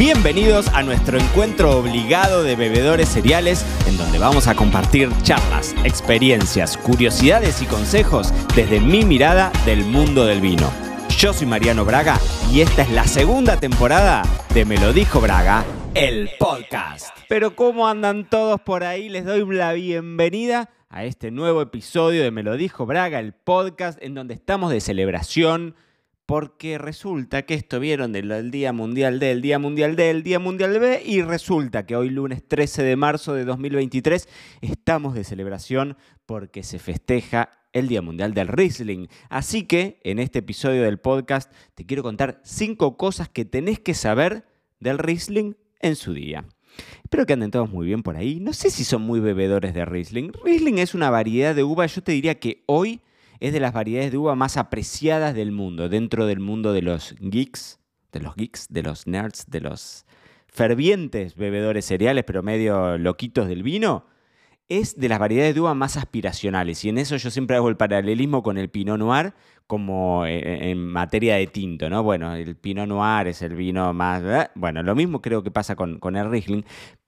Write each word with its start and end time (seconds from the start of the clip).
Bienvenidos 0.00 0.68
a 0.68 0.82
nuestro 0.82 1.18
encuentro 1.18 1.72
obligado 1.76 2.42
de 2.42 2.56
bebedores 2.56 3.06
cereales, 3.06 3.66
en 3.86 3.98
donde 3.98 4.18
vamos 4.18 4.48
a 4.48 4.54
compartir 4.54 5.10
charlas, 5.20 5.74
experiencias, 5.84 6.78
curiosidades 6.78 7.60
y 7.60 7.66
consejos 7.66 8.32
desde 8.56 8.80
mi 8.80 9.04
mirada 9.04 9.52
del 9.66 9.84
mundo 9.84 10.24
del 10.24 10.40
vino. 10.40 10.72
Yo 11.18 11.34
soy 11.34 11.46
Mariano 11.46 11.84
Braga 11.84 12.18
y 12.50 12.62
esta 12.62 12.80
es 12.80 12.90
la 12.92 13.06
segunda 13.06 13.60
temporada 13.60 14.22
de 14.54 14.64
Me 14.64 14.78
lo 14.78 14.94
dijo 14.94 15.20
Braga, 15.20 15.66
el 15.92 16.30
podcast. 16.38 17.14
Pero 17.28 17.54
¿cómo 17.54 17.86
andan 17.86 18.26
todos 18.26 18.58
por 18.58 18.84
ahí? 18.84 19.10
Les 19.10 19.26
doy 19.26 19.44
la 19.54 19.74
bienvenida 19.74 20.70
a 20.88 21.04
este 21.04 21.30
nuevo 21.30 21.60
episodio 21.60 22.22
de 22.22 22.30
Me 22.30 22.42
lo 22.42 22.56
dijo 22.56 22.86
Braga, 22.86 23.20
el 23.20 23.34
podcast 23.34 24.02
en 24.02 24.14
donde 24.14 24.32
estamos 24.32 24.72
de 24.72 24.80
celebración 24.80 25.74
porque 26.30 26.78
resulta 26.78 27.42
que 27.42 27.54
esto 27.54 27.80
vieron 27.80 28.12
del 28.12 28.52
Día 28.52 28.72
Mundial 28.72 29.18
del 29.18 29.42
Día 29.42 29.58
Mundial 29.58 29.96
del 29.96 30.22
Día 30.22 30.38
Mundial 30.38 30.78
B 30.78 31.02
y 31.04 31.22
resulta 31.22 31.86
que 31.86 31.96
hoy 31.96 32.08
lunes 32.08 32.46
13 32.46 32.84
de 32.84 32.94
marzo 32.94 33.34
de 33.34 33.44
2023 33.44 34.28
estamos 34.60 35.14
de 35.14 35.24
celebración 35.24 35.96
porque 36.26 36.62
se 36.62 36.78
festeja 36.78 37.50
el 37.72 37.88
Día 37.88 38.00
Mundial 38.00 38.32
del 38.32 38.46
Riesling. 38.46 39.08
Así 39.28 39.64
que 39.64 40.00
en 40.04 40.20
este 40.20 40.38
episodio 40.38 40.84
del 40.84 41.00
podcast 41.00 41.52
te 41.74 41.84
quiero 41.84 42.04
contar 42.04 42.40
cinco 42.44 42.96
cosas 42.96 43.28
que 43.28 43.44
tenés 43.44 43.80
que 43.80 43.94
saber 43.94 44.46
del 44.78 44.98
Riesling 44.98 45.56
en 45.80 45.96
su 45.96 46.14
día. 46.14 46.44
Espero 47.02 47.26
que 47.26 47.32
anden 47.32 47.50
todos 47.50 47.72
muy 47.72 47.88
bien 47.88 48.04
por 48.04 48.14
ahí. 48.14 48.38
No 48.38 48.52
sé 48.52 48.70
si 48.70 48.84
son 48.84 49.02
muy 49.02 49.18
bebedores 49.18 49.74
de 49.74 49.84
Riesling. 49.84 50.30
Riesling 50.44 50.78
es 50.78 50.94
una 50.94 51.10
variedad 51.10 51.56
de 51.56 51.64
uva, 51.64 51.86
yo 51.86 52.04
te 52.04 52.12
diría 52.12 52.38
que 52.38 52.62
hoy 52.66 53.00
es 53.40 53.52
de 53.52 53.60
las 53.60 53.72
variedades 53.72 54.12
de 54.12 54.18
uva 54.18 54.34
más 54.34 54.56
apreciadas 54.56 55.34
del 55.34 55.50
mundo, 55.50 55.88
dentro 55.88 56.26
del 56.26 56.40
mundo 56.40 56.72
de 56.72 56.82
los 56.82 57.14
geeks, 57.18 57.80
de 58.12 58.20
los 58.20 58.36
geeks, 58.36 58.68
de 58.68 58.82
los 58.82 59.06
nerds, 59.06 59.46
de 59.48 59.60
los 59.60 60.04
fervientes 60.46 61.36
bebedores 61.36 61.86
cereales, 61.86 62.24
pero 62.24 62.42
medio 62.42 62.98
loquitos 62.98 63.48
del 63.48 63.62
vino, 63.62 64.04
es 64.68 64.98
de 64.98 65.08
las 65.08 65.18
variedades 65.18 65.54
de 65.54 65.60
uva 65.60 65.74
más 65.74 65.96
aspiracionales. 65.96 66.84
Y 66.84 66.90
en 66.90 66.98
eso 66.98 67.16
yo 67.16 67.30
siempre 67.30 67.56
hago 67.56 67.68
el 67.68 67.76
paralelismo 67.76 68.42
con 68.42 68.58
el 68.58 68.68
Pinot 68.68 68.98
Noir 68.98 69.34
como 69.66 70.26
eh, 70.26 70.38
eh, 70.38 70.70
en 70.70 70.86
materia 70.86 71.36
de 71.36 71.46
tinto, 71.46 71.88
¿no? 71.88 72.02
Bueno, 72.02 72.34
el 72.34 72.56
Pinot 72.56 72.88
Noir 72.88 73.28
es 73.28 73.42
el 73.42 73.54
vino 73.54 73.92
más... 73.92 74.22
¿eh? 74.24 74.50
Bueno, 74.54 74.82
lo 74.82 74.94
mismo 74.94 75.22
creo 75.22 75.42
que 75.42 75.50
pasa 75.50 75.76
con, 75.76 75.98
con 75.98 76.16
el 76.16 76.30
Riesling, 76.30 76.64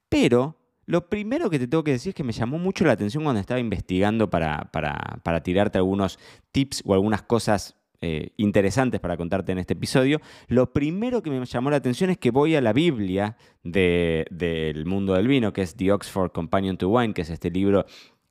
pero 0.08 0.61
lo 0.86 1.08
primero 1.08 1.48
que 1.48 1.58
te 1.58 1.68
tengo 1.68 1.84
que 1.84 1.92
decir 1.92 2.10
es 2.10 2.14
que 2.14 2.24
me 2.24 2.32
llamó 2.32 2.58
mucho 2.58 2.84
la 2.84 2.92
atención 2.92 3.22
cuando 3.22 3.40
estaba 3.40 3.60
investigando 3.60 4.28
para, 4.28 4.70
para, 4.72 5.42
tirarte 5.42 5.78
algunos 5.78 6.18
tips 6.50 6.82
o 6.84 6.94
algunas 6.94 7.22
cosas 7.22 7.76
eh, 8.00 8.30
interesantes 8.36 9.00
para 9.00 9.16
contarte 9.16 9.52
en 9.52 9.58
este 9.58 9.74
episodio. 9.74 10.20
Lo 10.48 10.72
primero 10.72 11.22
que 11.22 11.30
me 11.30 11.44
llamó 11.44 11.70
la 11.70 11.76
atención 11.76 12.10
es 12.10 12.18
que 12.18 12.32
voy 12.32 12.56
a 12.56 12.60
la 12.60 12.72
Biblia 12.72 13.36
del 13.62 14.84
mundo 14.86 15.14
del 15.14 15.28
vino, 15.28 15.52
que 15.52 15.62
es 15.62 15.76
The 15.76 15.92
Oxford 15.92 16.32
Companion 16.32 16.76
to 16.76 16.88
Wine, 16.88 17.14
que 17.14 17.22
es 17.22 17.30
este 17.30 17.50
libro 17.50 17.86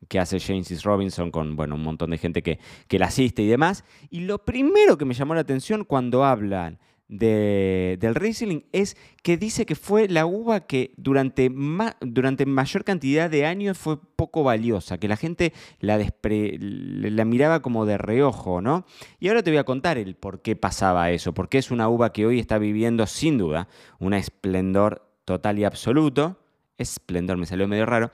que 0.10 0.20
hace 0.20 0.40
James 0.40 0.84
Robinson 0.84 1.32
con 1.32 1.56
bueno, 1.56 1.76
un 1.76 1.84
montón 1.84 2.10
de 2.10 2.18
gente 2.18 2.42
que, 2.42 2.60
que 2.90 3.00
la 3.00 3.06
asiste 3.06 3.44
y 3.44 3.48
demás. 3.48 3.86
Y 4.10 4.22
lo 4.22 4.44
primero 4.44 4.98
que 4.98 5.06
me 5.06 5.14
llamó 5.14 5.36
la 5.36 5.42
atención 5.42 5.86
cuando 5.86 6.26
hablan 6.26 6.80
del 7.12 8.16
Riesling 8.16 8.64
es 8.72 8.96
que 9.22 9.36
dice 9.36 9.66
que 9.66 9.76
fue 9.76 10.08
la 10.08 10.26
uva 10.26 10.62
que 10.62 10.94
durante, 10.96 11.52
durante 12.00 12.46
mayor 12.46 12.86
cantidad 12.86 13.30
de 13.30 13.46
años 13.46 13.78
fue 13.78 13.98
poco 14.16 14.44
valiosa, 14.44 14.98
que 14.98 15.10
la 15.10 15.18
gente 15.18 15.52
la, 15.82 16.00
la 16.22 17.26
miraba 17.26 17.62
como 17.62 17.86
de 17.86 17.98
reojo, 17.98 18.62
¿no? 18.62 18.86
Y 19.20 19.28
ahora 19.28 19.44
te 19.44 19.52
voy 19.52 19.58
a 19.58 19.66
contar 19.66 19.98
el 19.98 20.16
por 20.16 20.42
qué 20.42 20.56
pasaba 20.56 21.12
eso, 21.12 21.34
porque 21.34 21.58
es 21.58 21.70
una 21.70 21.90
uva 21.90 22.14
que 22.14 22.26
hoy 22.26 22.40
está 22.40 22.58
viviendo 22.58 23.06
sin 23.06 23.38
duda 23.38 23.68
un 24.00 24.14
esplendor 24.14 25.06
total 25.26 25.60
y 25.60 25.66
absoluto, 25.66 26.40
esplendor 26.78 27.36
me 27.36 27.46
salió 27.46 27.68
medio 27.68 27.86
raro, 27.86 28.12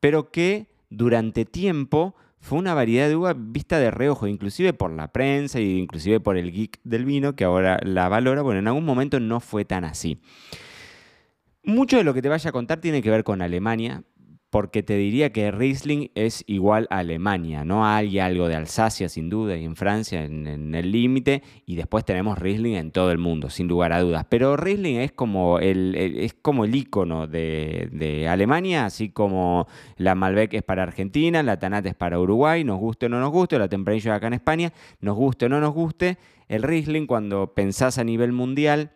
pero 0.00 0.30
que 0.30 0.68
durante 0.88 1.44
tiempo 1.44 2.14
fue 2.40 2.58
una 2.58 2.74
variedad 2.74 3.08
de 3.08 3.16
uva 3.16 3.34
vista 3.36 3.78
de 3.78 3.90
reojo, 3.90 4.26
inclusive 4.26 4.72
por 4.72 4.90
la 4.90 5.08
prensa 5.08 5.60
y 5.60 5.78
inclusive 5.78 6.20
por 6.20 6.36
el 6.36 6.52
geek 6.52 6.80
del 6.84 7.04
vino 7.04 7.34
que 7.34 7.44
ahora 7.44 7.78
la 7.82 8.08
valora. 8.08 8.42
Bueno, 8.42 8.60
en 8.60 8.68
algún 8.68 8.84
momento 8.84 9.20
no 9.20 9.40
fue 9.40 9.64
tan 9.64 9.84
así. 9.84 10.20
Mucho 11.64 11.96
de 11.96 12.04
lo 12.04 12.14
que 12.14 12.22
te 12.22 12.28
vaya 12.28 12.48
a 12.50 12.52
contar 12.52 12.80
tiene 12.80 13.02
que 13.02 13.10
ver 13.10 13.24
con 13.24 13.42
Alemania, 13.42 14.04
porque 14.50 14.82
te 14.82 14.96
diría 14.96 15.30
que 15.30 15.50
Riesling 15.50 16.10
es 16.14 16.42
igual 16.46 16.86
a 16.90 16.98
Alemania, 16.98 17.64
¿no? 17.64 17.86
Hay 17.86 18.18
algo 18.18 18.48
de 18.48 18.54
Alsacia, 18.54 19.10
sin 19.10 19.28
duda, 19.28 19.56
y 19.56 19.64
en 19.64 19.76
Francia, 19.76 20.24
en, 20.24 20.74
el 20.74 20.90
límite, 20.90 21.42
y 21.66 21.76
después 21.76 22.04
tenemos 22.06 22.38
Riesling 22.38 22.76
en 22.76 22.90
todo 22.90 23.12
el 23.12 23.18
mundo, 23.18 23.50
sin 23.50 23.68
lugar 23.68 23.92
a 23.92 24.00
dudas. 24.00 24.24
Pero 24.28 24.56
Riesling 24.56 24.96
es 25.00 25.12
como 25.12 25.58
el, 25.58 25.94
es 25.94 26.32
como 26.32 26.64
el 26.64 26.74
icono 26.74 27.26
de, 27.26 28.26
Alemania, 28.28 28.86
así 28.86 29.10
como 29.10 29.66
la 29.96 30.14
Malbec 30.14 30.54
es 30.54 30.62
para 30.62 30.82
Argentina, 30.82 31.42
la 31.42 31.58
Tanat 31.58 31.84
es 31.84 31.94
para 31.94 32.18
Uruguay, 32.18 32.64
nos 32.64 32.78
guste 32.78 33.06
o 33.06 33.08
no 33.10 33.20
nos 33.20 33.30
guste, 33.30 33.58
la 33.58 33.68
Tempranillo 33.68 34.14
acá 34.14 34.28
en 34.28 34.34
España, 34.34 34.72
nos 35.00 35.16
guste 35.16 35.46
o 35.46 35.48
no 35.50 35.60
nos 35.60 35.74
guste. 35.74 36.16
El 36.48 36.62
Riesling, 36.62 37.06
cuando 37.06 37.52
pensás 37.52 37.98
a 37.98 38.04
nivel 38.04 38.32
mundial, 38.32 38.92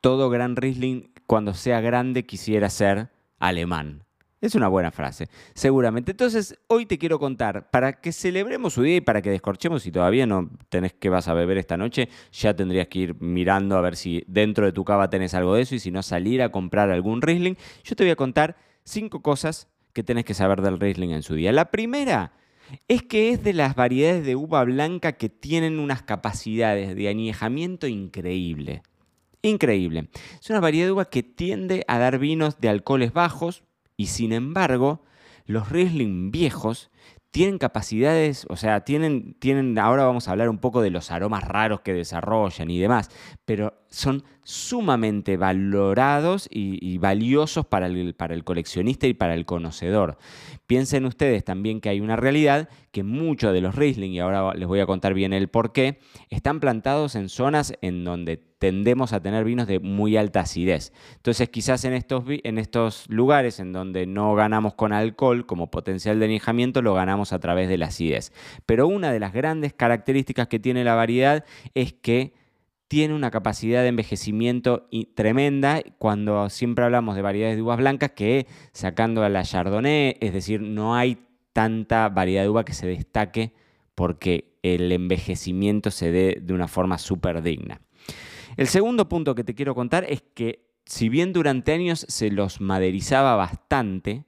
todo 0.00 0.30
gran 0.30 0.56
Riesling, 0.56 1.12
cuando 1.26 1.52
sea 1.52 1.82
grande, 1.82 2.24
quisiera 2.24 2.70
ser 2.70 3.10
alemán. 3.38 4.03
Es 4.44 4.54
una 4.54 4.68
buena 4.68 4.90
frase, 4.90 5.28
seguramente. 5.54 6.10
Entonces, 6.10 6.58
hoy 6.66 6.84
te 6.84 6.98
quiero 6.98 7.18
contar, 7.18 7.70
para 7.70 7.94
que 7.94 8.12
celebremos 8.12 8.74
su 8.74 8.82
día 8.82 8.96
y 8.96 9.00
para 9.00 9.22
que 9.22 9.30
descorchemos, 9.30 9.84
si 9.84 9.90
todavía 9.90 10.26
no 10.26 10.50
tenés 10.68 10.92
que 10.92 11.08
vas 11.08 11.28
a 11.28 11.32
beber 11.32 11.56
esta 11.56 11.78
noche, 11.78 12.10
ya 12.30 12.54
tendrías 12.54 12.88
que 12.88 12.98
ir 12.98 13.22
mirando 13.22 13.78
a 13.78 13.80
ver 13.80 13.96
si 13.96 14.22
dentro 14.26 14.66
de 14.66 14.72
tu 14.72 14.84
cava 14.84 15.08
tenés 15.08 15.32
algo 15.32 15.54
de 15.54 15.62
eso 15.62 15.76
y 15.76 15.78
si 15.78 15.90
no, 15.90 16.02
salir 16.02 16.42
a 16.42 16.52
comprar 16.52 16.90
algún 16.90 17.22
Riesling. 17.22 17.56
Yo 17.84 17.96
te 17.96 18.04
voy 18.04 18.10
a 18.10 18.16
contar 18.16 18.58
cinco 18.84 19.22
cosas 19.22 19.68
que 19.94 20.02
tenés 20.02 20.26
que 20.26 20.34
saber 20.34 20.60
del 20.60 20.78
Riesling 20.78 21.12
en 21.12 21.22
su 21.22 21.36
día. 21.36 21.50
La 21.50 21.70
primera 21.70 22.32
es 22.86 23.02
que 23.02 23.30
es 23.30 23.42
de 23.42 23.54
las 23.54 23.74
variedades 23.74 24.26
de 24.26 24.36
uva 24.36 24.62
blanca 24.64 25.12
que 25.12 25.30
tienen 25.30 25.78
unas 25.78 26.02
capacidades 26.02 26.94
de 26.94 27.08
añejamiento 27.08 27.86
increíble. 27.86 28.82
Increíble. 29.40 30.10
Es 30.38 30.50
una 30.50 30.60
variedad 30.60 30.88
de 30.88 30.92
uva 30.92 31.06
que 31.06 31.22
tiende 31.22 31.82
a 31.88 31.98
dar 31.98 32.18
vinos 32.18 32.60
de 32.60 32.68
alcoholes 32.68 33.14
bajos, 33.14 33.64
y 33.96 34.06
sin 34.06 34.32
embargo, 34.32 35.02
los 35.46 35.68
Riesling 35.70 36.30
viejos 36.30 36.90
tienen 37.34 37.58
capacidades, 37.58 38.46
o 38.48 38.54
sea, 38.56 38.82
tienen, 38.84 39.34
tienen, 39.40 39.76
ahora 39.76 40.04
vamos 40.04 40.28
a 40.28 40.30
hablar 40.30 40.48
un 40.48 40.58
poco 40.58 40.82
de 40.82 40.90
los 40.90 41.10
aromas 41.10 41.42
raros 41.42 41.80
que 41.80 41.92
desarrollan 41.92 42.70
y 42.70 42.78
demás, 42.78 43.10
pero 43.44 43.74
son 43.88 44.22
sumamente 44.44 45.36
valorados 45.36 46.46
y, 46.48 46.96
valiosos 46.98 47.66
para 47.66 47.86
el, 47.86 48.14
para 48.14 48.34
el, 48.34 48.44
coleccionista 48.44 49.08
y 49.08 49.14
para 49.14 49.34
el 49.34 49.46
conocedor. 49.46 50.16
Piensen 50.68 51.06
ustedes 51.06 51.44
también 51.44 51.80
que 51.80 51.88
hay 51.88 52.00
una 52.00 52.14
realidad 52.14 52.68
que 52.92 53.02
muchos 53.02 53.52
de 53.52 53.62
los 53.62 53.74
Riesling, 53.74 54.12
y 54.12 54.20
ahora 54.20 54.54
les 54.54 54.68
voy 54.68 54.78
a 54.78 54.86
contar 54.86 55.12
bien 55.12 55.32
el 55.32 55.48
por 55.48 55.72
qué, 55.72 55.98
están 56.30 56.60
plantados 56.60 57.16
en 57.16 57.28
zonas 57.28 57.72
en 57.82 58.04
donde 58.04 58.36
tendemos 58.58 59.12
a 59.12 59.20
tener 59.20 59.44
vinos 59.44 59.66
de 59.66 59.80
muy 59.80 60.16
alta 60.16 60.40
acidez. 60.40 60.92
Entonces 61.16 61.48
quizás 61.48 61.84
en 61.84 61.92
estos, 61.92 62.24
en 62.28 62.58
estos 62.58 63.08
lugares 63.08 63.60
en 63.60 63.72
donde 63.72 64.06
no 64.06 64.34
ganamos 64.34 64.74
con 64.74 64.92
alcohol 64.92 65.46
como 65.46 65.70
potencial 65.70 66.18
de 66.18 66.26
añejamiento, 66.26 66.82
lo 66.82 66.94
ganamos 66.94 67.32
a 67.32 67.38
través 67.38 67.68
de 67.68 67.78
la 67.78 67.86
acidez. 67.86 68.32
Pero 68.66 68.86
una 68.86 69.12
de 69.12 69.20
las 69.20 69.32
grandes 69.32 69.72
características 69.72 70.48
que 70.48 70.58
tiene 70.58 70.84
la 70.84 70.94
variedad 70.94 71.44
es 71.74 71.92
que 71.92 72.32
tiene 72.88 73.14
una 73.14 73.30
capacidad 73.30 73.82
de 73.82 73.88
envejecimiento 73.88 74.88
tremenda 75.14 75.82
cuando 75.98 76.48
siempre 76.50 76.84
hablamos 76.84 77.16
de 77.16 77.22
variedades 77.22 77.56
de 77.56 77.62
uvas 77.62 77.78
blancas 77.78 78.12
que 78.12 78.46
sacando 78.72 79.24
a 79.24 79.28
la 79.28 79.42
Chardonnay, 79.42 80.16
es 80.20 80.32
decir, 80.32 80.60
no 80.60 80.94
hay 80.94 81.18
tanta 81.52 82.08
variedad 82.08 82.42
de 82.42 82.50
uva 82.50 82.64
que 82.64 82.74
se 82.74 82.86
destaque 82.86 83.52
porque 83.94 84.54
el 84.62 84.90
envejecimiento 84.92 85.90
se 85.90 86.10
dé 86.10 86.38
de 86.40 86.54
una 86.54 86.68
forma 86.68 86.98
súper 86.98 87.42
digna. 87.42 87.80
El 88.56 88.68
segundo 88.68 89.08
punto 89.08 89.34
que 89.34 89.44
te 89.44 89.54
quiero 89.54 89.74
contar 89.74 90.04
es 90.08 90.22
que 90.34 90.64
si 90.86 91.08
bien 91.08 91.32
durante 91.32 91.72
años 91.72 92.04
se 92.08 92.30
los 92.30 92.60
maderizaba 92.60 93.36
bastante, 93.36 94.24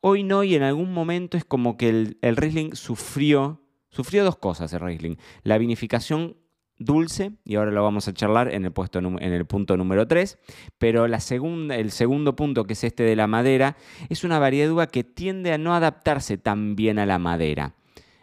hoy 0.00 0.22
no 0.22 0.44
y 0.44 0.54
en 0.54 0.62
algún 0.62 0.92
momento 0.92 1.36
es 1.36 1.44
como 1.44 1.76
que 1.76 1.88
el, 1.88 2.36
Riesling 2.36 2.76
sufrió, 2.76 3.62
sufrió 3.88 4.24
dos 4.24 4.36
cosas 4.36 4.72
el 4.72 4.80
Riesling. 4.80 5.16
La 5.42 5.58
vinificación 5.58 6.36
dulce, 6.78 7.32
y 7.44 7.54
ahora 7.54 7.70
lo 7.70 7.82
vamos 7.82 8.06
a 8.06 8.12
charlar 8.12 8.52
en 8.52 8.66
el, 8.66 8.72
puesto, 8.72 8.98
en 8.98 9.20
el 9.20 9.46
punto 9.46 9.76
número 9.76 10.06
3, 10.06 10.38
pero 10.78 11.08
la 11.08 11.20
segunda, 11.20 11.76
el 11.76 11.90
segundo 11.90 12.36
punto, 12.36 12.64
que 12.64 12.74
es 12.74 12.84
este 12.84 13.02
de 13.02 13.16
la 13.16 13.26
madera, 13.26 13.76
es 14.10 14.24
una 14.24 14.38
variedad 14.38 14.90
que 14.90 15.02
tiende 15.02 15.52
a 15.52 15.58
no 15.58 15.74
adaptarse 15.74 16.36
tan 16.36 16.76
bien 16.76 16.98
a 16.98 17.06
la 17.06 17.18
madera. 17.18 17.74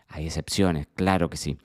Hay 0.07 0.27
excepciones, 0.27 0.87
claro 0.95 1.29
que 1.31 1.37
sí. 1.37 1.57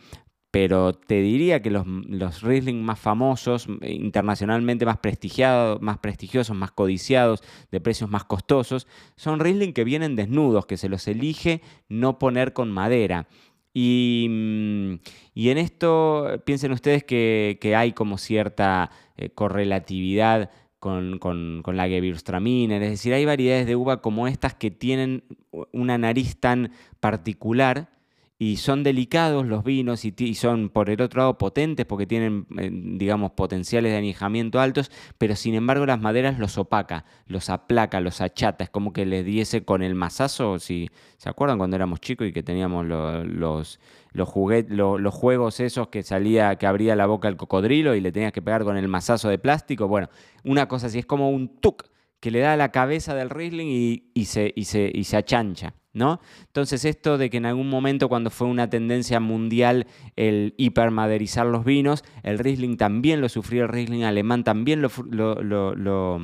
Pero 0.51 0.95
te 0.95 1.21
diría 1.21 1.61
que 1.61 1.71
los, 1.71 1.87
los 1.87 2.43
Riesling 2.43 2.83
más 2.83 2.99
famosos, 2.99 3.69
internacionalmente 3.83 4.87
más 4.87 4.99
prestigiados, 4.99 5.81
más 5.83 5.99
prestigiosos, 5.99 6.57
más 6.57 6.73
codiciados, 6.73 7.43
de 7.71 7.81
precios 7.81 8.09
más 8.09 8.25
costosos, 8.25 8.87
son 9.17 9.41
Riesling 9.41 9.75
que 9.75 9.85
vienen 9.85 10.17
desnudos, 10.17 10.65
que 10.65 10.79
se 10.79 10.89
los 10.89 11.07
elige 11.07 11.61
no 11.89 12.19
poner 12.19 12.55
con 12.55 12.71
madera. 12.73 13.29
Mm, 13.75 14.95
y, 15.35 15.51
en 15.51 15.59
esto 15.59 16.43
piensen 16.45 16.73
ustedes 16.73 17.05
que, 17.05 17.75
hay 17.77 17.93
como 17.93 18.19
cierta 18.19 18.91
eh, 19.17 19.31
correlatividad 19.31 20.51
con, 20.81 21.19
con, 21.19 21.61
con 21.63 21.77
la 21.77 21.89
Gewürztraminer, 21.89 22.83
es 22.83 22.91
decir, 22.91 23.13
hay 23.13 23.25
variedades 23.25 23.67
de 23.67 23.77
uva 23.77 24.01
como 24.01 24.29
estas 24.29 24.55
que 24.55 24.71
tienen 24.71 25.25
una 25.73 25.99
nariz 25.99 26.39
tan 26.41 26.73
particular 27.01 27.98
y 28.41 28.59
son 28.59 28.85
delicados 28.85 29.45
los 29.47 29.65
vinos 29.65 30.05
y, 30.05 30.35
son 30.35 30.69
por 30.69 30.91
el 30.91 31.03
otro 31.03 31.23
lado 31.23 31.39
potentes 31.39 31.85
porque 31.87 32.07
tienen, 32.07 32.47
eh, 32.57 32.71
digamos, 32.73 33.33
potenciales 33.33 33.91
de 33.91 33.99
añejamiento 33.99 34.61
altos, 34.61 34.93
pero 35.19 35.35
sin 35.35 35.57
embargo 35.57 35.87
las 35.87 36.01
maderas 36.01 36.39
los 36.39 36.57
opaca, 36.57 37.05
los 37.27 37.51
aplaca, 37.51 38.01
los 38.01 38.21
achata, 38.21 38.63
es 38.63 38.71
como 38.71 38.93
que 38.93 39.07
les 39.07 39.25
diese 39.25 39.65
con 39.65 39.83
el 39.83 39.97
mazazo, 39.97 40.61
si 40.61 40.89
se 41.17 41.29
acuerdan 41.29 41.59
cuando 41.59 41.75
éramos 41.75 42.01
chicos 42.01 42.29
y 42.29 42.33
que 42.33 42.45
teníamos 42.45 42.87
los, 42.87 43.27
los, 43.27 43.81
los 44.13 45.15
juegos 45.15 45.59
esos 45.59 45.89
que 45.89 46.05
salía, 46.05 46.55
que 46.57 46.67
abría 46.69 46.95
la 46.95 47.07
boca 47.07 47.27
el 47.27 47.37
cocodrilo 47.37 47.97
y 47.97 48.01
le 48.01 48.13
tenías 48.13 48.33
que 48.33 48.43
pegar 48.43 48.63
con 48.63 48.77
el 48.77 48.87
mazazo 48.87 49.29
de 49.31 49.39
plástico, 49.39 49.89
bueno, 49.89 50.11
una 50.45 50.69
cosa 50.69 50.87
así, 50.87 51.01
es 51.01 51.07
como 51.07 51.31
un 51.31 51.49
tuk 51.61 51.87
que 52.21 52.31
le 52.31 52.41
da 52.41 52.55
a 52.55 52.57
la 52.57 52.71
cabeza 52.71 53.15
del 53.15 53.31
Riesling 53.31 53.69
y, 54.15 54.25
se, 54.25 55.17
achancha. 55.17 55.75
¿No? 55.95 56.21
Entonces 56.47 56.85
esto 56.85 57.19
de 57.19 57.29
que 57.29 57.39
en 57.39 57.47
algún 57.47 57.69
momento 57.69 58.09
cuando 58.09 58.31
fue 58.31 58.47
una 58.47 58.71
tendencia 58.71 59.19
mundial 59.19 59.87
el 60.15 60.55
hipermaderizar 60.57 61.47
los 61.47 61.65
vinos, 61.65 62.05
el 62.23 62.39
Riesling 62.39 62.77
también 62.77 63.21
lo 63.21 63.29
sufrió, 63.29 63.65
el 63.65 63.71
Riesling 63.71 64.05
alemán 64.05 64.45
también 64.45 64.81
lo, 64.81 64.91
lo, 65.11 66.21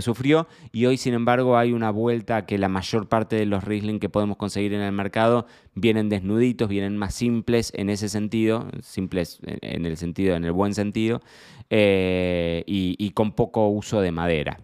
sufrió 0.00 0.46
y 0.72 0.86
hoy 0.86 0.96
sin 0.96 1.12
embargo 1.12 1.58
hay 1.58 1.72
una 1.72 1.90
vuelta 1.90 2.46
que 2.46 2.56
la 2.56 2.68
mayor 2.68 3.08
parte 3.08 3.36
de 3.36 3.44
los 3.44 3.64
Riesling 3.64 3.98
que 3.98 4.08
podemos 4.08 4.38
conseguir 4.38 4.72
en 4.72 4.80
el 4.80 4.92
mercado 4.92 5.44
vienen 5.74 6.08
desnuditos, 6.08 6.70
vienen 6.70 6.96
más 6.96 7.12
simples 7.14 7.72
en 7.74 7.90
ese 7.90 8.08
sentido, 8.08 8.70
simples 8.80 9.40
en 9.44 9.84
el 9.84 9.98
sentido, 9.98 10.34
en 10.34 10.44
el 10.44 10.52
buen 10.52 10.72
sentido, 10.72 11.20
eh, 11.68 12.62
y 12.66 13.10
con 13.10 13.32
poco 13.32 13.68
uso 13.68 14.00
de 14.00 14.12
madera. 14.12 14.56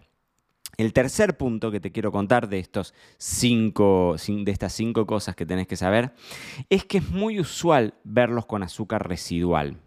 El 0.77 0.93
tercer 0.93 1.37
punto 1.37 1.71
que 1.71 1.79
te 1.79 1.91
quiero 1.91 2.11
contar 2.11 2.49
de, 2.49 2.59
estos 2.59 2.93
cinco, 3.17 4.15
de 4.27 4.51
estas 4.51 4.73
cinco 4.73 5.07
cosas 5.07 5.35
que 5.35 5.47
tenés 5.47 5.65
que 5.65 5.75
saber 5.75 6.13
es 6.69 6.85
que 6.85 6.99
es 6.99 7.09
muy 7.09 7.39
usual 7.39 7.95
verlos 8.03 8.45
con 8.45 8.61
azúcar 8.61 9.09
residual, 9.09 9.77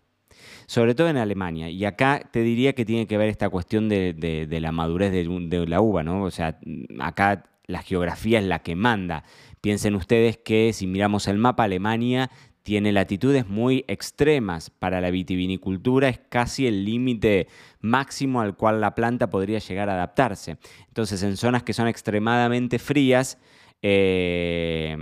sobre 0.67 0.97
todo 0.97 1.09
en 1.09 1.17
Alemania. 1.17 1.71
Y 1.71 1.85
acá 1.85 2.29
te 2.33 2.43
diría 2.43 2.73
que 2.73 2.85
tiene 2.85 3.07
que 3.07 3.19
ver 3.19 3.29
esta 3.29 3.49
cuestión 3.49 3.89
de, 3.89 4.49
la 4.51 4.73
madurez 4.73 5.13
de, 5.13 5.25
de, 5.25 5.67
la 5.69 5.81
uva, 5.81 6.03
¿no? 6.03 6.25
O 6.25 6.31
sea, 6.33 6.59
acá 6.99 7.45
la 7.67 7.83
geografía 7.83 8.41
es 8.41 8.45
la 8.45 8.59
que 8.59 8.75
manda. 8.75 9.23
Piensen 9.61 9.95
ustedes 9.95 10.39
que 10.39 10.73
si 10.73 10.89
miramos 10.89 11.29
el 11.29 11.39
mapa, 11.39 11.65
Alemania 11.65 12.33
tiene 12.63 12.93
latitudes 12.93 13.49
muy 13.49 13.85
extremas 13.89 14.71
para 14.71 15.01
la 15.01 15.11
vitivinicultura, 15.11 16.09
es 16.09 16.21
casi 16.29 16.67
el 16.67 16.85
límite 16.85 17.49
máximo 17.81 18.41
al 18.41 18.57
cual 18.57 18.81
la 18.81 18.95
planta 18.95 19.31
podría 19.31 19.59
llegar 19.59 19.89
a 19.89 19.95
adaptarse. 19.95 20.59
Entonces, 20.89 21.23
en 21.23 21.37
zonas 21.37 21.63
que 21.63 21.73
son 21.73 21.89
extremadamente 21.89 22.79
frías, 22.79 23.39
eh, 23.83 24.97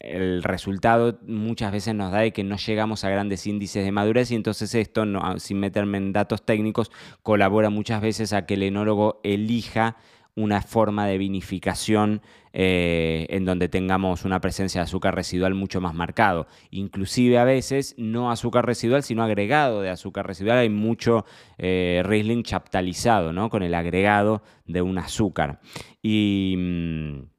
el 0.00 0.42
resultado 0.42 1.18
muchas 1.26 1.72
veces 1.72 1.94
nos 1.94 2.10
da 2.10 2.20
de 2.20 2.32
que 2.32 2.42
no 2.42 2.56
llegamos 2.56 3.04
a 3.04 3.10
grandes 3.10 3.46
índices 3.46 3.84
de 3.84 3.92
madurez 3.92 4.30
y 4.30 4.34
entonces 4.34 4.74
esto, 4.74 5.04
sin 5.36 5.60
meterme 5.60 5.98
en 5.98 6.12
datos 6.12 6.44
técnicos, 6.44 6.90
colabora 7.22 7.68
muchas 7.68 8.00
veces 8.00 8.32
a 8.32 8.46
que 8.46 8.54
el 8.54 8.62
enólogo 8.62 9.20
elija 9.24 9.96
una 10.34 10.62
forma 10.62 11.06
de 11.06 11.18
vinificación 11.18 12.22
eh, 12.52 13.26
en 13.30 13.44
donde 13.44 13.68
tengamos 13.68 14.24
una 14.24 14.40
presencia 14.40 14.80
de 14.80 14.84
azúcar 14.84 15.14
residual 15.14 15.54
mucho 15.54 15.80
más 15.80 15.94
marcado. 15.94 16.46
Inclusive 16.70 17.38
a 17.38 17.44
veces 17.44 17.94
no 17.96 18.30
azúcar 18.30 18.66
residual, 18.66 19.02
sino 19.02 19.22
agregado 19.22 19.82
de 19.82 19.90
azúcar 19.90 20.26
residual. 20.26 20.58
Hay 20.58 20.68
mucho 20.68 21.24
eh, 21.58 22.02
Riesling 22.04 22.42
chaptalizado, 22.42 23.32
¿no? 23.32 23.50
Con 23.50 23.62
el 23.62 23.74
agregado 23.74 24.42
de 24.66 24.82
un 24.82 24.98
azúcar. 24.98 25.60
Y... 26.02 26.54
Mm, 26.58 27.30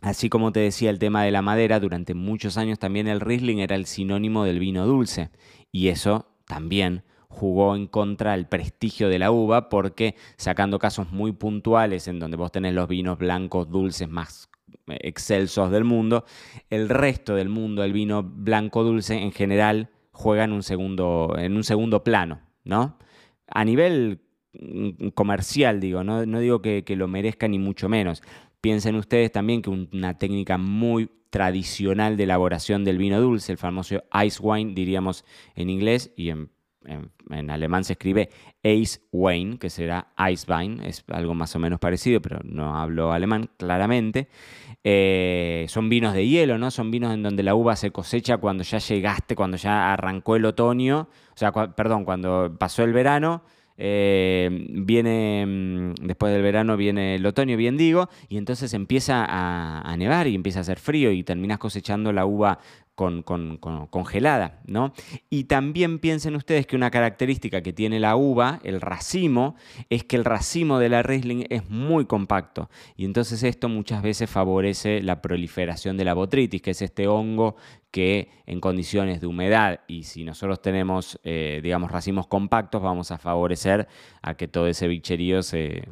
así 0.00 0.28
como 0.28 0.52
te 0.52 0.60
decía 0.60 0.90
el 0.90 0.98
tema 0.98 1.24
de 1.24 1.30
la 1.30 1.40
madera, 1.40 1.80
durante 1.80 2.12
muchos 2.12 2.58
años 2.58 2.78
también 2.78 3.08
el 3.08 3.20
Riesling 3.20 3.58
era 3.58 3.74
el 3.74 3.86
sinónimo 3.86 4.44
del 4.44 4.58
vino 4.58 4.86
dulce. 4.86 5.30
Y 5.72 5.88
eso 5.88 6.28
también 6.46 7.04
jugó 7.34 7.76
en 7.76 7.86
contra 7.86 8.34
el 8.34 8.46
prestigio 8.46 9.08
de 9.08 9.18
la 9.18 9.30
uva 9.30 9.68
porque 9.68 10.14
sacando 10.36 10.78
casos 10.78 11.12
muy 11.12 11.32
puntuales 11.32 12.08
en 12.08 12.18
donde 12.18 12.36
vos 12.36 12.52
tenés 12.52 12.74
los 12.74 12.88
vinos 12.88 13.18
blancos 13.18 13.68
dulces 13.70 14.08
más 14.08 14.48
eh, 14.86 14.98
excelsos 15.02 15.70
del 15.70 15.84
mundo, 15.84 16.24
el 16.70 16.88
resto 16.88 17.34
del 17.34 17.48
mundo, 17.48 17.84
el 17.84 17.92
vino 17.92 18.22
blanco 18.22 18.84
dulce 18.84 19.14
en 19.14 19.32
general 19.32 19.90
juega 20.12 20.44
en 20.44 20.52
un 20.52 20.62
segundo, 20.62 21.34
en 21.36 21.56
un 21.56 21.64
segundo 21.64 22.04
plano, 22.04 22.40
¿no? 22.64 22.98
A 23.48 23.64
nivel 23.64 24.20
mm, 24.52 25.08
comercial, 25.08 25.80
digo, 25.80 26.04
no, 26.04 26.22
digo 26.40 26.62
que, 26.62 26.84
que, 26.84 26.96
lo 26.96 27.08
merezca 27.08 27.48
ni 27.48 27.58
mucho 27.58 27.88
menos. 27.88 28.22
Piensen 28.60 28.94
ustedes 28.94 29.32
también 29.32 29.60
que 29.60 29.70
una 29.70 30.16
técnica 30.16 30.56
muy 30.56 31.10
tradicional 31.30 32.16
de 32.16 32.24
elaboración 32.24 32.84
del 32.84 32.96
vino 32.96 33.20
dulce, 33.20 33.50
el 33.50 33.58
famoso 33.58 34.04
ice 34.24 34.38
wine, 34.40 34.72
diríamos 34.72 35.24
en 35.56 35.68
inglés, 35.68 36.12
y 36.16 36.30
en 36.30 36.50
en, 36.86 37.50
alemán 37.50 37.84
se 37.84 37.94
escribe 37.94 38.30
Eiswein, 38.62 39.58
que 39.58 39.70
será 39.70 40.08
Eiswein, 40.18 40.80
es 40.82 41.04
algo 41.08 41.34
más 41.34 41.54
o 41.56 41.58
menos 41.58 41.78
parecido, 41.78 42.20
pero 42.20 42.40
no 42.44 42.76
hablo 42.76 43.12
alemán 43.12 43.50
claramente. 43.56 44.28
Eh, 44.82 45.66
son 45.68 45.88
vinos 45.88 46.14
de 46.14 46.26
hielo, 46.26 46.58
¿no? 46.58 46.70
Son 46.70 46.90
vinos 46.90 47.12
en 47.14 47.22
donde 47.22 47.42
la 47.42 47.54
uva 47.54 47.76
se 47.76 47.90
cosecha 47.90 48.36
cuando 48.38 48.64
ya 48.64 48.78
llegaste, 48.78 49.34
cuando 49.34 49.56
ya 49.56 49.92
arrancó 49.92 50.36
el 50.36 50.44
otoño, 50.44 51.08
o 51.32 51.36
sea, 51.36 51.52
perdón, 51.52 52.04
cuando 52.04 52.54
pasó 52.58 52.84
el 52.84 52.92
verano. 52.92 53.42
Eh, 53.76 54.48
viene 54.70 55.44
mm, 55.44 55.94
después 56.06 56.32
del 56.32 56.42
verano 56.42 56.76
viene 56.76 57.16
el 57.16 57.26
otoño, 57.26 57.56
bien 57.56 57.76
digo, 57.76 58.08
y 58.28 58.36
entonces 58.36 58.72
empieza 58.72 59.26
a, 59.28 59.96
nevar 59.96 60.28
y 60.28 60.34
empieza 60.34 60.60
a 60.60 60.62
hacer 60.62 60.78
frío 60.78 61.10
y 61.10 61.24
terminas 61.24 61.58
cosechando 61.58 62.12
la 62.12 62.24
uva 62.24 62.58
con, 62.94 63.22
congelada, 63.22 64.60
¿no? 64.66 64.92
Y 65.30 65.44
también 65.44 65.98
piensen 65.98 66.36
ustedes 66.36 66.66
que 66.66 66.76
una 66.76 66.90
característica 66.90 67.62
que 67.62 67.72
tiene 67.72 67.98
la 67.98 68.16
uva, 68.16 68.60
el 68.62 68.80
racimo, 68.80 69.56
es 69.90 70.04
que 70.04 70.16
el 70.16 70.24
racimo 70.24 70.78
de 70.78 70.88
la 70.88 71.02
Riesling 71.02 71.46
es 71.50 71.68
muy 71.68 72.06
compacto 72.06 72.70
y 72.96 73.04
entonces 73.04 73.42
esto 73.42 73.68
muchas 73.68 74.02
veces 74.02 74.30
favorece 74.30 75.02
la 75.02 75.20
proliferación 75.20 75.96
de 75.96 76.04
la 76.04 76.14
botritis, 76.14 76.62
que 76.62 76.70
es 76.70 76.82
este 76.82 77.08
hongo 77.08 77.56
que 77.94 78.28
en 78.46 78.58
condiciones 78.58 79.20
de 79.20 79.28
humedad 79.28 79.78
y 79.86 80.02
si 80.02 80.24
nosotros 80.24 80.60
tenemos, 80.60 81.20
eh, 81.22 81.60
digamos, 81.62 81.92
racimos 81.92 82.26
compactos, 82.26 82.82
vamos 82.82 83.12
a 83.12 83.18
favorecer 83.18 83.86
a 84.20 84.34
que 84.34 84.48
todo 84.48 84.66
ese 84.66 84.88
bicherío 84.88 85.44
se, 85.44 85.84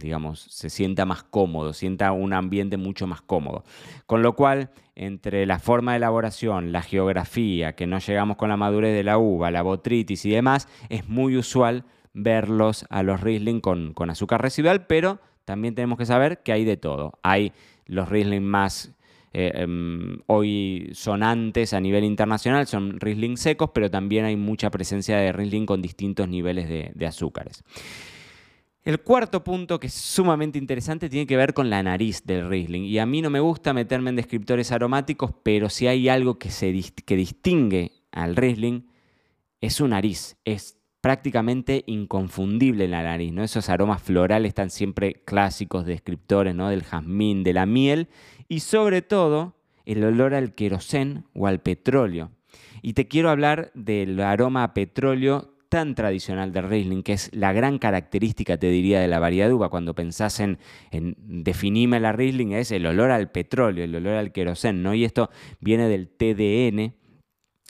digamos, 0.00 0.38
se 0.42 0.70
sienta 0.70 1.04
más 1.04 1.24
cómodo, 1.24 1.72
sienta 1.72 2.12
un 2.12 2.32
ambiente 2.32 2.76
mucho 2.76 3.08
más 3.08 3.22
cómodo. 3.22 3.64
Con 4.06 4.22
lo 4.22 4.36
cual, 4.36 4.70
entre 4.94 5.46
la 5.46 5.58
forma 5.58 5.90
de 5.90 5.96
elaboración, 5.96 6.70
la 6.70 6.82
geografía, 6.82 7.74
que 7.74 7.88
no 7.88 7.98
llegamos 7.98 8.36
con 8.36 8.48
la 8.48 8.56
madurez 8.56 8.94
de 8.94 9.02
la 9.02 9.18
uva, 9.18 9.50
la 9.50 9.62
botritis 9.62 10.24
y 10.26 10.30
demás, 10.30 10.68
es 10.90 11.08
muy 11.08 11.36
usual 11.36 11.86
verlos 12.14 12.86
a 12.88 13.02
los 13.02 13.20
Riesling 13.20 13.60
con, 13.60 13.94
con 13.94 14.10
azúcar 14.10 14.42
residual, 14.42 14.86
pero 14.86 15.18
también 15.44 15.74
tenemos 15.74 15.98
que 15.98 16.06
saber 16.06 16.44
que 16.44 16.52
hay 16.52 16.64
de 16.64 16.76
todo. 16.76 17.18
Hay 17.24 17.52
los 17.86 18.08
Riesling 18.08 18.44
más 18.44 18.95
eh, 19.38 19.52
em, 19.54 20.18
hoy 20.28 20.88
sonantes 20.94 21.74
a 21.74 21.80
nivel 21.80 22.04
internacional 22.04 22.66
son 22.66 22.98
Riesling 22.98 23.36
secos, 23.36 23.68
pero 23.74 23.90
también 23.90 24.24
hay 24.24 24.34
mucha 24.34 24.70
presencia 24.70 25.18
de 25.18 25.30
Riesling 25.30 25.66
con 25.66 25.82
distintos 25.82 26.26
niveles 26.26 26.70
de, 26.70 27.06
azúcares. 27.06 27.62
El 28.82 29.00
cuarto 29.00 29.44
punto 29.44 29.78
que 29.78 29.88
es 29.88 29.92
sumamente 29.92 30.56
interesante 30.56 31.10
tiene 31.10 31.26
que 31.26 31.36
ver 31.36 31.52
con 31.52 31.68
la 31.68 31.82
nariz 31.82 32.24
del 32.24 32.48
Riesling. 32.48 32.84
Y 32.84 32.98
a 32.98 33.04
mí 33.04 33.20
no 33.20 33.28
me 33.28 33.40
gusta 33.40 33.74
meterme 33.74 34.08
en 34.08 34.16
descriptores 34.16 34.72
aromáticos, 34.72 35.32
pero 35.42 35.68
si 35.68 35.86
hay 35.86 36.08
algo 36.08 36.38
que, 36.38 36.50
se, 36.50 36.72
que 37.04 37.16
distingue 37.16 37.92
al 38.12 38.36
Riesling, 38.36 38.86
es 39.60 39.74
su 39.74 39.86
nariz. 39.86 40.38
Es 40.46 40.78
prácticamente 41.06 41.84
inconfundible 41.86 42.88
la 42.88 43.00
nariz, 43.00 43.32
¿no? 43.32 43.44
Esos 43.44 43.68
aromas 43.68 44.02
florales 44.02 44.48
están 44.48 44.70
siempre 44.70 45.22
clásicos, 45.24 45.86
descriptores, 45.86 46.52
¿no? 46.52 46.68
Del 46.68 46.82
jazmín, 46.82 47.44
de 47.44 47.52
la 47.52 47.64
miel 47.64 48.08
y 48.48 48.58
sobre 48.58 49.02
todo 49.02 49.54
el 49.84 50.02
olor 50.02 50.34
al 50.34 50.56
querosén 50.56 51.22
o 51.32 51.46
al 51.46 51.60
petróleo. 51.60 52.32
Y 52.82 52.94
te 52.94 53.06
quiero 53.06 53.30
hablar 53.30 53.70
del 53.74 54.18
aroma 54.18 54.64
a 54.64 54.74
petróleo 54.74 55.54
tan 55.68 55.94
tradicional 55.94 56.52
del 56.52 56.68
Riesling, 56.68 57.04
que 57.04 57.12
es 57.12 57.30
la 57.32 57.52
gran 57.52 57.78
característica, 57.78 58.56
te 58.56 58.68
diría, 58.68 58.98
de 58.98 59.06
la 59.06 59.20
variedad 59.20 59.46
de 59.46 59.54
uva. 59.54 59.68
Cuando 59.68 59.94
pensás 59.94 60.40
en, 60.40 60.58
en 60.90 61.14
definime 61.20 62.00
la 62.00 62.10
Riesling, 62.10 62.50
es 62.50 62.72
el 62.72 62.84
olor 62.84 63.12
al 63.12 63.30
petróleo, 63.30 63.84
el 63.84 63.94
olor 63.94 64.14
al 64.14 64.32
querosén, 64.32 64.82
¿no? 64.82 64.92
Y 64.92 65.04
esto 65.04 65.30
viene 65.60 65.88
del 65.88 66.08
TDN, 66.08 66.94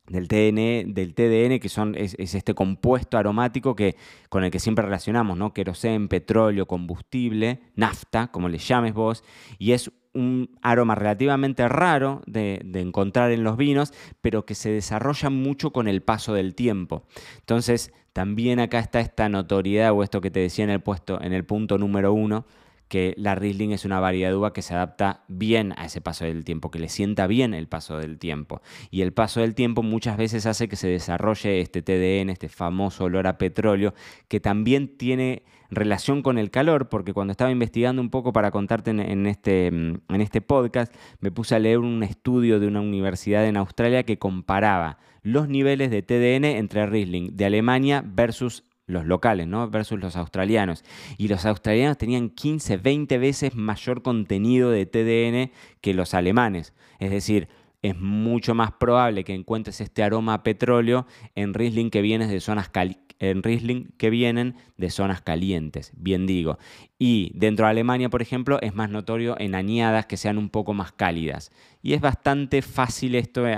del 0.08 0.28
TDN, 0.28 0.94
del 0.94 1.14
TDN 1.14 1.58
que 1.58 1.68
son, 1.68 1.94
es, 1.96 2.14
este 2.18 2.54
compuesto 2.54 3.18
aromático 3.18 3.74
que, 3.74 3.96
con 4.28 4.44
el 4.44 4.50
que 4.50 4.58
siempre 4.58 4.84
relacionamos, 4.84 5.36
¿no? 5.36 5.52
Querosén, 5.52 6.08
petróleo, 6.08 6.66
combustible, 6.66 7.60
nafta, 7.74 8.28
como 8.28 8.48
le 8.48 8.58
llames 8.58 8.94
vos, 8.94 9.24
y 9.58 9.72
es 9.72 9.90
un 10.14 10.56
aroma 10.62 10.94
relativamente 10.94 11.68
raro 11.68 12.22
de, 12.26 12.62
encontrar 12.74 13.30
en 13.30 13.44
los 13.44 13.56
vinos, 13.56 13.92
pero 14.20 14.46
que 14.46 14.54
se 14.54 14.70
desarrolla 14.70 15.30
mucho 15.30 15.72
con 15.72 15.88
el 15.88 16.02
paso 16.02 16.32
del 16.34 16.54
tiempo. 16.54 17.04
Entonces, 17.40 17.92
también 18.12 18.60
acá 18.60 18.78
está 18.78 19.00
esta 19.00 19.28
notoriedad 19.28 19.92
o 19.92 20.02
esto 20.02 20.22
que 20.22 20.30
te 20.30 20.40
decía 20.40 20.64
en 20.64 20.70
el, 20.70 20.80
puesto, 20.80 21.20
en 21.20 21.34
el 21.34 21.44
punto 21.44 21.76
número 21.76 22.14
uno, 22.14 22.46
que 22.88 23.14
la 23.16 23.34
Riesling 23.34 23.72
es 23.72 23.84
una 23.84 24.00
variedad 24.00 24.30
de 24.30 24.36
uva 24.36 24.52
que 24.52 24.62
se 24.62 24.74
adapta 24.74 25.24
bien 25.28 25.72
a 25.76 25.86
ese 25.86 26.00
paso 26.00 26.24
del 26.24 26.44
tiempo, 26.44 26.70
que 26.70 26.78
le 26.78 26.88
sienta 26.88 27.26
bien 27.26 27.54
el 27.54 27.66
paso 27.66 27.98
del 27.98 28.18
tiempo. 28.18 28.62
Y 28.90 29.02
el 29.02 29.12
paso 29.12 29.40
del 29.40 29.54
tiempo 29.54 29.82
muchas 29.82 30.16
veces 30.16 30.46
hace 30.46 30.68
que 30.68 30.76
se 30.76 30.88
desarrolle 30.88 31.60
este 31.60 31.82
TDN, 31.82 32.30
este 32.30 32.48
famoso 32.48 33.04
olor 33.04 33.26
a 33.26 33.38
petróleo, 33.38 33.94
que 34.28 34.40
también 34.40 34.96
tiene 34.96 35.42
relación 35.70 36.22
con 36.22 36.38
el 36.38 36.50
calor, 36.50 36.88
porque 36.88 37.12
cuando 37.12 37.32
estaba 37.32 37.50
investigando 37.50 38.00
un 38.00 38.10
poco 38.10 38.32
para 38.32 38.50
contarte 38.50 38.90
en, 38.90 39.26
este, 39.26 39.66
en 39.66 40.02
este 40.08 40.40
podcast, 40.40 40.94
me 41.20 41.32
puse 41.32 41.56
a 41.56 41.58
leer 41.58 41.78
un 41.78 42.02
estudio 42.02 42.60
de 42.60 42.68
una 42.68 42.80
universidad 42.80 43.46
en 43.46 43.56
Australia 43.56 44.04
que 44.04 44.18
comparaba 44.18 44.98
los 45.22 45.48
niveles 45.48 45.90
de 45.90 46.02
TDN 46.02 46.44
entre 46.44 46.86
Riesling 46.86 47.36
de 47.36 47.46
Alemania 47.46 48.04
versus 48.06 48.62
los 48.86 49.04
locales, 49.04 49.46
¿no? 49.46 49.68
Versus 49.68 49.98
los 50.00 50.16
australianos. 50.16 50.84
Y 51.18 51.28
los 51.28 51.44
australianos 51.44 51.98
tenían 51.98 52.30
15, 52.30 52.76
20 52.76 53.18
veces 53.18 53.54
mayor 53.54 54.02
contenido 54.02 54.70
de 54.70 54.86
TDN 54.86 55.52
que 55.80 55.94
los 55.94 56.14
alemanes. 56.14 56.72
Es 56.98 57.10
decir, 57.10 57.48
es 57.82 57.98
mucho 57.98 58.54
más 58.54 58.72
probable 58.72 59.24
que 59.24 59.34
encuentres 59.34 59.80
este 59.80 60.02
aroma 60.02 60.34
a 60.34 60.42
petróleo 60.42 61.06
en 61.34 61.54
Riesling 61.54 61.90
que 61.90 62.00
vienes 62.00 62.30
de 62.30 62.40
zonas 62.40 62.70
en 63.18 63.42
Riesling 63.42 63.92
que 63.96 64.10
vienen 64.10 64.56
de 64.76 64.90
zonas 64.90 65.22
calientes, 65.22 65.92
bien 65.96 66.26
digo. 66.26 66.58
Y 66.98 67.32
dentro 67.34 67.64
de 67.66 67.70
Alemania, 67.70 68.10
por 68.10 68.22
ejemplo, 68.22 68.60
es 68.60 68.74
más 68.74 68.90
notorio 68.90 69.36
en 69.38 69.54
añadas 69.54 70.06
que 70.06 70.16
sean 70.16 70.36
un 70.36 70.50
poco 70.50 70.74
más 70.74 70.92
cálidas. 70.92 71.50
Y 71.82 71.94
es 71.94 72.00
bastante 72.00 72.60
fácil 72.60 73.14
esto, 73.14 73.46
eh, 73.46 73.56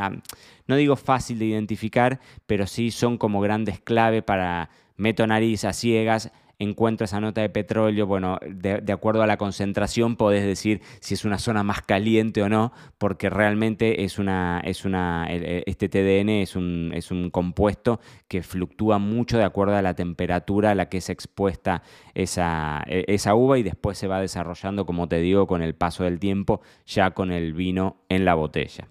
no 0.66 0.76
digo 0.76 0.96
fácil 0.96 1.38
de 1.38 1.46
identificar, 1.46 2.20
pero 2.46 2.66
sí 2.66 2.90
son 2.90 3.18
como 3.18 3.40
grandes 3.40 3.80
clave 3.80 4.22
para 4.22 4.70
meto 4.98 5.26
nariz 5.26 5.64
a 5.64 5.72
ciegas, 5.72 6.30
encuentro 6.58 7.04
esa 7.04 7.20
nota 7.20 7.40
de 7.40 7.48
petróleo, 7.48 8.06
bueno, 8.06 8.38
de, 8.44 8.92
acuerdo 8.92 9.22
a 9.22 9.26
la 9.26 9.36
concentración 9.36 10.16
podés 10.16 10.44
decir 10.44 10.80
si 11.00 11.14
es 11.14 11.24
una 11.24 11.38
zona 11.38 11.62
más 11.62 11.82
caliente 11.82 12.42
o 12.42 12.48
no, 12.48 12.72
porque 12.98 13.30
realmente 13.30 14.04
es 14.04 14.18
una, 14.18 14.60
es 14.64 14.84
una, 14.84 15.28
este 15.30 15.88
TDN 15.88 16.30
es 16.30 16.56
un, 16.56 16.90
es 16.94 17.10
un 17.10 17.30
compuesto 17.30 18.00
que 18.26 18.42
fluctúa 18.42 18.98
mucho 18.98 19.38
de 19.38 19.44
acuerdo 19.44 19.76
a 19.76 19.82
la 19.82 19.94
temperatura 19.94 20.72
a 20.72 20.74
la 20.74 20.88
que 20.88 20.98
es 20.98 21.10
expuesta 21.10 21.82
esa, 22.14 22.82
e, 22.86 23.04
esa 23.06 23.34
uva 23.34 23.58
y 23.58 23.62
después 23.62 23.96
se 23.96 24.08
va 24.08 24.20
desarrollando, 24.20 24.84
como 24.84 25.08
te 25.08 25.20
digo, 25.20 25.46
con 25.46 25.62
el 25.62 25.74
paso 25.74 26.04
del 26.04 26.18
tiempo, 26.18 26.60
ya 26.86 27.12
con 27.12 27.30
el 27.30 27.52
vino 27.52 27.98
en 28.08 28.24
la 28.24 28.34
botella. 28.34 28.88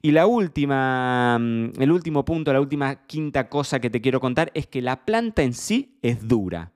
Y 0.00 0.12
la 0.12 0.26
última, 0.26 1.38
mm, 1.38 1.80
el 1.80 1.92
último 1.92 2.24
punto, 2.24 2.52
la 2.52 2.60
última 2.60 3.06
quinta 3.06 3.48
cosa 3.48 3.80
que 3.80 3.90
te 3.90 4.00
quiero 4.00 4.20
contar 4.20 4.50
es 4.54 4.66
que 4.66 4.80
la 4.80 5.04
planta 5.04 5.42
en 5.42 5.52
sí 5.52 5.98
es 6.02 6.26
dura. 6.26 6.72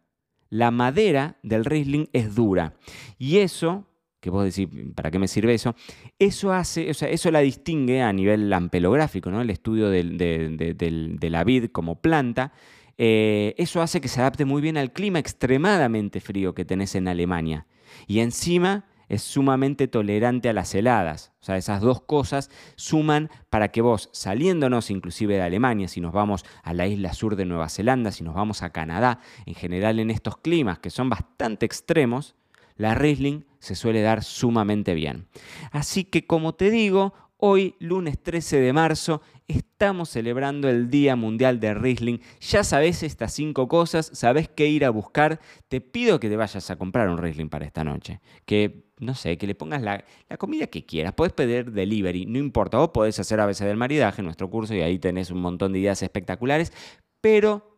La 0.50 0.70
madera 0.70 1.38
del 1.42 1.64
Riesling 1.64 2.08
es 2.12 2.34
dura. 2.34 2.74
Y 3.18 3.38
eso, 3.38 3.86
que 4.20 4.30
vos 4.30 4.44
decís, 4.44 4.68
¿para 4.94 5.10
qué 5.10 5.18
me 5.18 5.28
sirve 5.28 5.54
eso? 5.54 5.74
Eso 6.18 6.52
hace, 6.52 6.90
o 6.90 6.94
sea, 6.94 7.08
eso 7.08 7.30
la 7.30 7.40
distingue 7.40 8.02
a 8.02 8.12
nivel 8.12 8.52
ampelográfico, 8.52 9.30
¿no? 9.30 9.40
El 9.40 9.50
estudio 9.50 9.88
de, 9.88 11.18
la 11.30 11.44
vid 11.44 11.66
como 11.70 12.00
planta. 12.00 12.52
Eh, 12.98 13.54
eso 13.58 13.82
hace 13.82 14.00
que 14.00 14.08
se 14.08 14.20
adapte 14.20 14.44
muy 14.44 14.62
bien 14.62 14.76
al 14.76 14.92
clima 14.92 15.18
extremadamente 15.18 16.20
frío 16.20 16.54
que 16.54 16.64
tenés 16.64 16.94
en 16.94 17.08
Alemania. 17.08 17.66
Y 18.06 18.20
encima 18.20 18.84
es 19.08 19.22
sumamente 19.22 19.88
tolerante 19.88 20.48
a 20.48 20.52
las 20.52 20.74
heladas. 20.74 21.32
O 21.40 21.44
sea, 21.44 21.56
esas 21.56 21.80
dos 21.80 22.02
cosas 22.02 22.50
suman 22.76 23.30
para 23.50 23.68
que 23.68 23.82
vos, 23.82 24.08
saliéndonos 24.12 24.90
inclusive 24.90 25.34
de 25.34 25.42
Alemania, 25.42 25.88
si 25.88 26.00
nos 26.00 26.12
vamos 26.12 26.44
a 26.62 26.74
la 26.74 26.86
isla 26.86 27.12
sur 27.12 27.36
de 27.36 27.44
Nueva 27.44 27.68
Zelanda, 27.68 28.10
si 28.12 28.24
nos 28.24 28.34
vamos 28.34 28.62
a 28.62 28.70
Canadá, 28.70 29.20
en 29.44 29.54
general 29.54 29.98
en 29.98 30.10
estos 30.10 30.36
climas 30.38 30.78
que 30.78 30.90
son 30.90 31.08
bastante 31.08 31.66
extremos, 31.66 32.34
la 32.76 32.94
Riesling 32.94 33.46
se 33.58 33.74
suele 33.74 34.02
dar 34.02 34.22
sumamente 34.22 34.94
bien. 34.94 35.28
Así 35.70 36.04
que 36.04 36.26
como 36.26 36.54
te 36.54 36.70
digo, 36.70 37.14
Hoy, 37.38 37.74
lunes 37.80 38.18
13 38.22 38.60
de 38.60 38.72
marzo, 38.72 39.20
estamos 39.48 40.08
celebrando 40.10 40.68
el 40.68 40.90
Día 40.90 41.16
Mundial 41.16 41.60
de 41.60 41.74
Riesling. 41.74 42.20
Ya 42.40 42.64
sabes 42.64 43.02
estas 43.02 43.32
cinco 43.32 43.68
cosas, 43.68 44.10
sabes 44.12 44.48
qué 44.48 44.68
ir 44.68 44.84
a 44.84 44.90
buscar. 44.90 45.40
Te 45.68 45.80
pido 45.80 46.18
que 46.20 46.28
te 46.28 46.36
vayas 46.36 46.70
a 46.70 46.76
comprar 46.76 47.08
un 47.08 47.18
Riesling 47.18 47.48
para 47.48 47.66
esta 47.66 47.84
noche. 47.84 48.20
Que, 48.44 48.90
no 48.98 49.14
sé, 49.14 49.36
que 49.38 49.46
le 49.46 49.54
pongas 49.54 49.82
la, 49.82 50.04
comida 50.38 50.66
que 50.66 50.84
quieras. 50.84 51.12
Puedes 51.14 51.32
pedir 51.32 51.72
delivery, 51.72 52.26
no 52.26 52.38
importa. 52.38 52.78
Vos 52.78 52.90
podés 52.90 53.18
hacer 53.18 53.40
a 53.40 53.46
veces 53.46 53.66
del 53.66 53.76
maridaje 53.76 54.22
nuestro 54.22 54.50
curso 54.50 54.74
y 54.74 54.80
ahí 54.80 54.98
tenés 54.98 55.30
un 55.30 55.40
montón 55.40 55.72
de 55.72 55.80
ideas 55.80 56.02
espectaculares. 56.02 56.72
Pero 57.20 57.75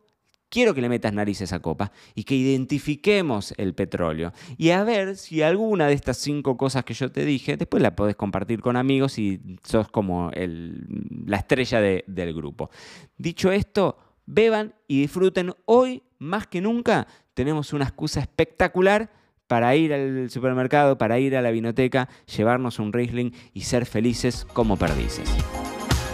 quiero 0.49 0.73
que 0.73 0.81
le 0.81 0.89
metas 0.89 1.13
nariz 1.13 1.41
a 1.41 1.45
esa 1.45 1.59
copa 1.59 1.91
y 2.15 2.23
que 2.23 2.35
identifiquemos 2.35 3.53
el 3.57 3.73
petróleo. 3.73 4.33
Y 4.57 4.71
a 4.71 4.83
ver 4.83 5.15
si 5.15 5.41
alguna 5.41 5.87
de 5.87 5.93
estas 5.93 6.17
cinco 6.17 6.57
cosas 6.57 6.83
que 6.83 6.93
yo 6.93 7.11
te 7.11 7.25
dije, 7.25 7.57
después 7.57 7.81
la 7.81 7.95
podés 7.95 8.15
compartir 8.15 8.61
con 8.61 8.75
amigos 8.75 9.19
y 9.19 9.39
sos 9.63 9.89
como 9.89 10.31
la 10.33 11.37
estrella 11.37 11.81
del 11.81 12.33
grupo. 12.33 12.69
Dicho 13.17 13.51
esto, 13.51 13.97
beban 14.25 14.75
y 14.87 15.01
disfruten. 15.01 15.53
Hoy, 15.65 16.03
más 16.17 16.47
que 16.47 16.61
nunca, 16.61 17.07
tenemos 17.33 17.73
una 17.73 17.85
excusa 17.85 18.19
espectacular 18.19 19.11
para 19.47 19.75
ir 19.75 19.93
al 19.93 20.29
supermercado, 20.29 20.97
para 20.97 21.17
ir 21.17 21.35
a 21.35 21.41
la 21.41 21.49
vinoteca, 21.49 22.07
llevarnos 22.37 22.77
un 22.77 22.93
Riesling 22.93 23.33
y 23.53 23.61
ser 23.61 23.87
felices 23.87 24.45
como 24.53 24.77
perdices. 24.77 25.27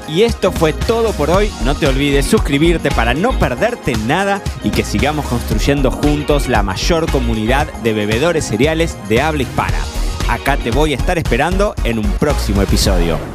Y 0.08 0.24
esto 0.24 0.52
fue 0.52 0.74
todo 0.74 1.12
por 1.14 1.30
hoy. 1.30 1.52
No 1.64 1.76
te 1.76 1.88
olvides 1.88 2.26
suscribirte 2.26 2.92
para 2.92 3.14
no 3.14 3.38
perderte 3.40 3.96
nada 4.06 4.42
y 4.64 4.70
que 4.70 4.84
sigamos 4.84 5.26
construyendo 5.26 5.92
juntos 5.92 6.48
la 6.48 6.64
mayor 6.64 7.12
comunidad 7.12 7.72
de 7.84 7.94
bebedores 7.94 8.46
cereales 8.46 8.98
de 9.10 9.22
habla 9.22 9.44
hispana. 9.44 9.78
Acá 10.30 10.58
te 10.58 10.72
voy 10.72 10.94
a 10.94 10.98
estar 10.98 11.18
esperando 11.18 11.76
en 11.84 12.00
un 12.00 12.12
próximo 12.14 12.62
episodio. 12.62 13.35